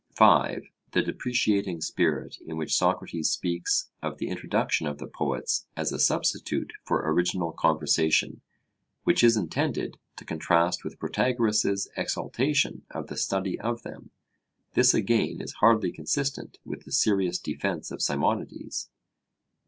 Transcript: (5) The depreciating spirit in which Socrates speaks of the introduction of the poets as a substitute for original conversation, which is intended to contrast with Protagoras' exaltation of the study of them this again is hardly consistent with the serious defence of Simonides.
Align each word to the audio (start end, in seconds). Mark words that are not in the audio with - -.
(5) 0.15 0.63
The 0.93 1.03
depreciating 1.03 1.81
spirit 1.81 2.39
in 2.43 2.57
which 2.57 2.73
Socrates 2.73 3.29
speaks 3.29 3.91
of 4.01 4.17
the 4.17 4.29
introduction 4.29 4.87
of 4.87 4.97
the 4.97 5.05
poets 5.05 5.67
as 5.77 5.91
a 5.91 5.99
substitute 5.99 6.73
for 6.83 7.07
original 7.07 7.51
conversation, 7.51 8.41
which 9.03 9.23
is 9.23 9.37
intended 9.37 9.99
to 10.15 10.25
contrast 10.25 10.83
with 10.83 10.97
Protagoras' 10.97 11.87
exaltation 11.95 12.81
of 12.89 13.09
the 13.09 13.15
study 13.15 13.59
of 13.59 13.83
them 13.83 14.09
this 14.73 14.95
again 14.95 15.39
is 15.39 15.53
hardly 15.61 15.91
consistent 15.91 16.57
with 16.65 16.83
the 16.85 16.91
serious 16.91 17.37
defence 17.37 17.91
of 17.91 18.01
Simonides. 18.01 18.89